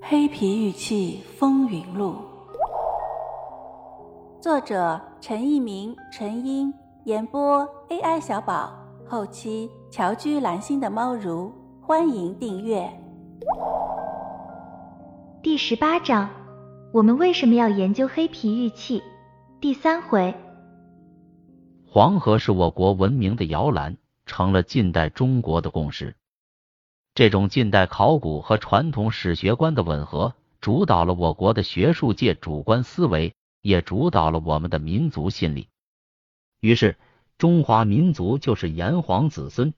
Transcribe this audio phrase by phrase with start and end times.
[0.00, 2.14] 黑皮玉器风云录，
[4.40, 6.72] 作者陈一鸣、陈英，
[7.04, 8.72] 演播 AI 小宝，
[9.06, 12.88] 后期乔居蓝心的猫如，欢迎订阅。
[15.42, 16.30] 第十八章，
[16.92, 19.02] 我们为什么要研究黑皮玉器？
[19.60, 20.32] 第三回，
[21.84, 23.96] 黄河是我国文明的摇篮，
[24.26, 26.14] 成了近代中国的共识。
[27.18, 35.66] 这种近代考古和传统史学观的吻合，主导了我国的学术界主观思维，也主导了我们的民族心理。
[36.60, 36.96] 于是，
[37.36, 39.74] 中华民族就是炎黄子孙，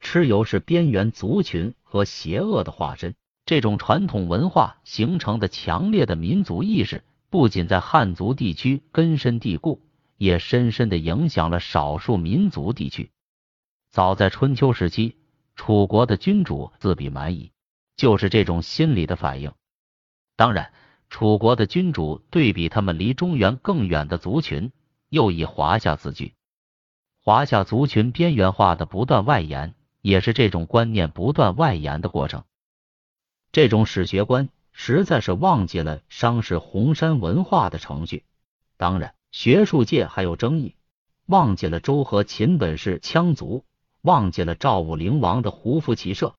[0.00, 3.16] 蚩尤是边缘族群和邪恶的化身。
[3.46, 9.82] 这种传统文化形成的强烈的民族意识，不仅在汉族地区根深蒂固，
[10.18, 13.10] 也深深的影响了少数民族地区。
[13.90, 15.16] 早在春秋时期。
[15.56, 17.50] 楚国的君主自比蛮夷，
[17.96, 19.52] 就是这种心理的反应。
[20.36, 20.72] 当然，
[21.08, 24.70] 楚国的君主对比他们离中原更远的族群，
[25.08, 26.34] 又以华夏自居。
[27.22, 32.44] 华夏族群边缘化的不断外延，也是这种观念不断外延的过程。
[33.50, 38.24] 这种史学观实在是忘记了商氏红山文化的程序。
[38.76, 40.76] 当然，学术界还有争议，
[41.24, 43.64] 忘记了周和秦本是羌族。
[44.02, 46.34] 忘记了赵武灵王的胡服骑射，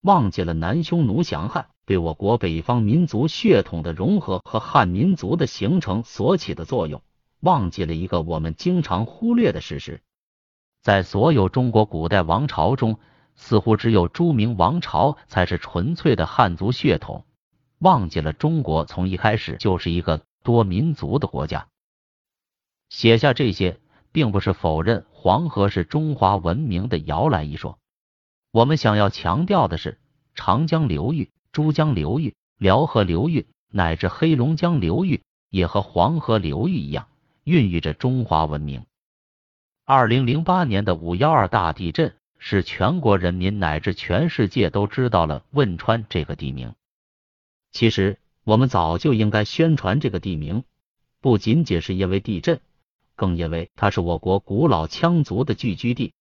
[0.00, 7.02] 忘记了南匈奴降汉对我国北方民族血统的融合和汉民族的形成所起的作用，
[7.40, 10.00] 忘记了一个我们经常忽略的事实：
[10.82, 12.98] 在所有中国古代王朝中，
[13.36, 17.26] 似乎只有朱明王朝才是纯粹的汉族血统。
[17.78, 21.68] 忘记了中国从一开始就是一个多民族的国家。
[22.88, 23.78] 写下这些。
[24.12, 27.78] 并不是否认黄河是中华文明的摇篮一说，
[28.50, 29.98] 我们想要强调的是，
[30.34, 37.08] 长江流域、珠江流域、辽河流域乃至黑龙江流域，也和黄河流域一样，
[37.44, 38.84] 孕育着中华文明。
[39.84, 46.74] 二零零八年的五幺二大地震，使全国人民乃至全世界都知道了汶川这个地名。
[47.72, 50.64] 其实，我们早就应该宣传这个地名，
[51.20, 52.60] 不仅仅是因为地震。
[53.20, 56.14] 更因为它是我国古老羌族的聚居地，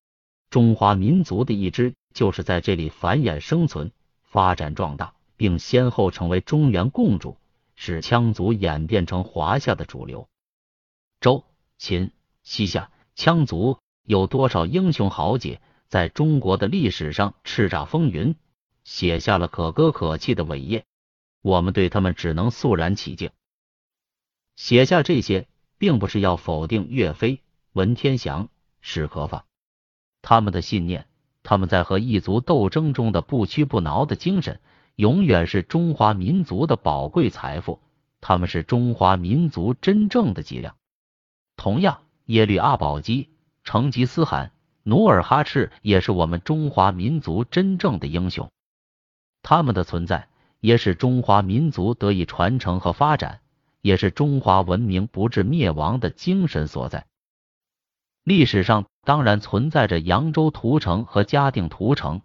[0.49, 7.37] 中华民族的一支就是在这里繁衍生存、发展壮大，并先后成为中原共主，
[7.77, 10.27] 使羌族演变成华夏的主流。
[11.21, 11.45] 周、
[11.77, 12.11] 秦、
[12.43, 18.35] 西夏羌族有多少英雄豪杰，在中国的历史上叱咤风云，
[18.83, 20.83] 写下了可歌可泣的伟业，
[21.41, 23.31] 我们对他们只能肃然起敬。
[24.57, 25.47] 写下这些。
[25.79, 27.41] 并不是要否定岳飞、
[27.73, 28.49] 文天祥、
[28.81, 29.45] 史可法
[30.21, 31.07] 他们的信念，
[31.41, 34.59] 他们在和异族斗争中的不屈不挠的精神，
[34.95, 37.79] 永远是中华民族的宝贵财富。
[38.21, 40.75] 他们是中华民族真正的脊梁。
[41.55, 43.29] 同样，耶律阿保机、
[43.63, 44.51] 成吉思汗、
[44.83, 48.51] 努尔哈赤也是我们中华民族真正的英雄。
[49.41, 50.27] 他们的存在，
[50.59, 53.39] 也使中华民族得以传承和发展。
[53.81, 57.05] 也是中华文明不致灭亡的精神所在。
[58.23, 62.21] 历史上当然存在着扬州屠城和嘉定屠城，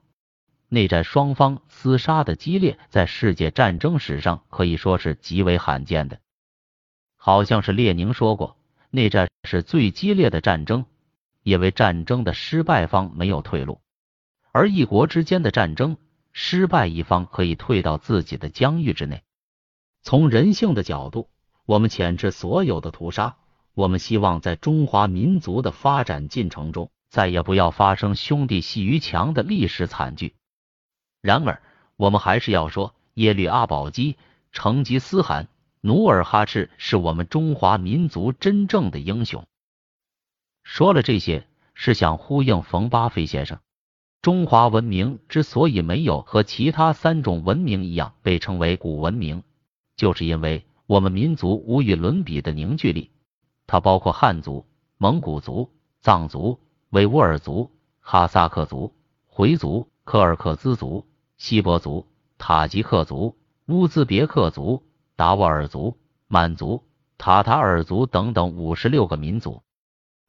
[0.68, 6.20] 内战双方厮杀的激烈，在世界战争史上可以说是极为罕见的。
[7.16, 8.56] 好像是列宁说过，
[8.90, 10.84] 内战是最激烈的战争，
[11.42, 13.80] 因为战争的失败方没有退路，
[14.52, 15.96] 而一国之间的战争，
[16.32, 19.22] 失败一方可以退到自己的疆域之内。
[20.02, 21.30] 从人性的角度。
[21.66, 23.36] 我们谴斥所有的屠杀，
[23.72, 30.34] 我们希望在中华民族的发展进程中，再也不要发生兄弟阋于墙的历史惨剧。
[31.22, 31.62] 然而，
[31.96, 34.18] 我们还是要说，耶律阿保机、
[34.52, 35.48] 成吉思汗、
[35.80, 39.46] 努尔哈赤是我们中华民族真正的英雄。
[40.64, 43.58] 说了这些，是想呼应冯巴菲先生：
[44.20, 49.42] 中华文明之所以没有和其他三种文明一样被称为古文明，
[49.96, 50.66] 就是因为。
[50.86, 53.10] 我们民族无与伦比的凝聚力，
[53.66, 54.66] 它包括汉族、
[54.98, 55.70] 蒙古族、
[56.00, 56.60] 藏族、
[56.90, 57.70] 维吾尔族、
[58.00, 58.94] 哈萨克族、
[59.26, 61.06] 回族、柯尔克孜族、
[61.38, 64.82] 锡伯族、塔吉克族、乌兹别克族、
[65.16, 65.96] 达斡尔族、
[66.28, 66.84] 满族、
[67.16, 69.62] 塔塔尔族等等五十六个民族。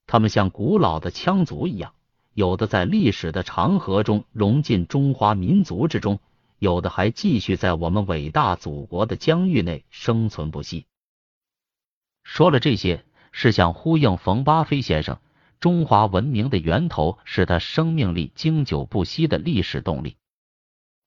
[0.08, 1.92] 他们像古老的羌族一样，
[2.34, 6.20] 有的在历史的长河中融进中华民族之中。
[6.66, 10.88] 有的还继续在我们伟大祖国的疆域内生存不息。
[12.24, 15.20] 说了这些，是想呼应冯巴菲先生：
[15.60, 20.18] 中华文明的源头是他生命力经久不息的历史动力。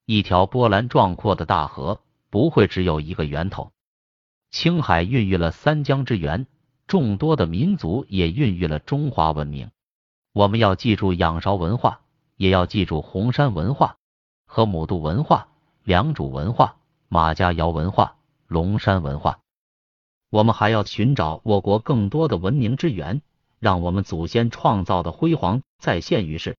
[0.05, 3.73] 一条波澜壮阔的大河，不会只有一个源头。
[4.51, 6.47] 青海孕育了三江之源，
[6.87, 9.71] 众多的民族也孕育了中华文明。
[10.31, 11.99] 我们要记住仰韶文化，
[12.37, 13.97] 也要记住红山文化
[14.45, 15.48] 和姆渡文化、
[15.89, 16.77] 良渚文化、
[17.07, 19.39] 马家窑文化、龙山文化。
[20.29, 23.23] 我们还要寻找我国更多的文明之源，
[23.57, 26.57] 让我们祖先创造的辉煌再现于世，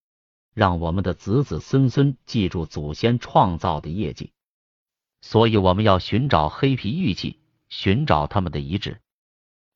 [0.53, 4.33] 让我们的子子孙孙记住祖先创造的业绩。
[5.21, 7.39] 所以，我们要寻找黑皮玉器。
[7.69, 8.99] 寻找他们的遗址，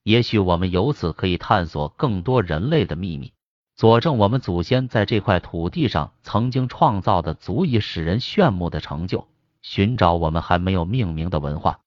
[0.03, 3.33] 也许我们由此可以探索更多人类的秘密，
[3.77, 9.29] 佐证我们祖先在这块土地上曾经创造的足以使人炫目的成就。
[9.65, 11.81] 寻找我们还没有命名的文化，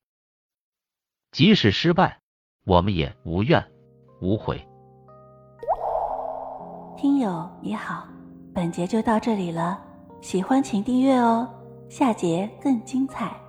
[1.31, 2.19] 即使失败，
[2.65, 3.63] 我们也无怨
[4.19, 4.67] 无悔。
[6.97, 8.07] 听友你好，
[8.51, 9.79] 本节就到这里了，
[10.21, 11.47] 喜欢请订阅哦，
[11.87, 13.39] 下节更精彩。